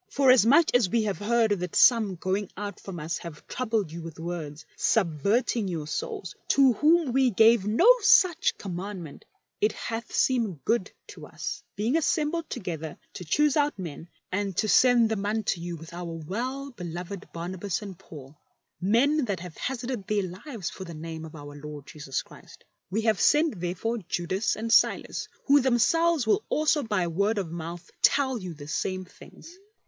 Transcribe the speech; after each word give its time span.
"Forasmuch 0.09 0.73
as 0.73 0.89
we 0.89 1.03
have 1.03 1.19
heard 1.19 1.51
that 1.59 1.75
some 1.75 2.15
going 2.15 2.49
out 2.57 2.79
from 2.79 2.99
us 2.99 3.19
have 3.19 3.45
troubled 3.47 3.91
you 3.91 4.01
with 4.01 4.17
words, 4.17 4.65
subverting 4.75 5.67
your 5.67 5.85
souls, 5.85 6.33
to 6.47 6.73
whom 6.73 7.13
we 7.13 7.29
gave 7.29 7.67
no 7.67 7.87
commandment; 8.57 9.25
it 9.61 9.73
hath 9.73 10.11
seemed 10.11 10.65
good 10.65 10.91
to 11.05 11.27
us, 11.27 11.61
being 11.75 11.95
assembled 11.97 12.49
together 12.49 12.97
to 13.13 13.23
choose 13.23 13.55
out 13.55 13.77
men, 13.77 14.09
and 14.31 14.57
to 14.57 14.67
send 14.67 15.07
them 15.07 15.23
unto 15.23 15.61
you 15.61 15.75
with 15.75 15.93
our 15.93 16.11
well 16.27 16.71
beloved 16.71 17.27
Barnabas 17.31 17.83
and 17.83 17.95
Paid, 17.99 18.33
men 18.81 19.23
thai 19.27 19.35
have 19.39 19.57
hazarded 19.57 20.07
their 20.07 20.23
lives 20.23 20.71
for 20.71 20.83
the 20.83 20.95
name 20.95 21.25
of 21.25 21.35
Our 21.35 21.55
Lord 21.55 21.85
Jesus 21.85 22.23
Christ. 22.23 22.63
We 22.89 23.01
have 23.01 23.21
sent 23.21 23.59
therefore 23.59 23.99
Judas 24.09 24.55
and 24.55 24.73
Silas, 24.73 25.27
who 25.45 25.61
themselves 25.61 26.25
will 26.25 26.43
also 26.49 26.81
by 26.81 27.05
word 27.05 27.37
of 27.37 27.51
mouth 27.51 27.91
tell 28.01 28.39
jmu 28.39 28.57
the 28.57 28.67
same 28.67 29.05
things. 29.05 29.59